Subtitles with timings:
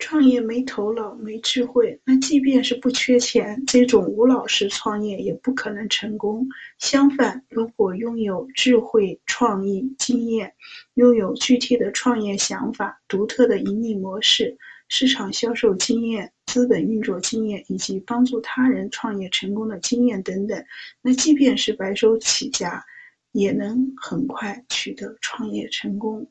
[0.00, 6.48] 创业没头脑没智慧那即便是不缺钱这种无脑式创业也不可能成功。
[6.78, 10.54] 相反如果拥有智慧创意经验
[10.94, 14.56] 拥有具体的创业想法独特的盈利模式
[14.88, 20.64] 市场销售经验资本运作经验以及帮助他人创业成功的经验等等
[21.02, 22.84] 那即便是白手起家
[23.32, 26.26] 也能很快取得创业成功。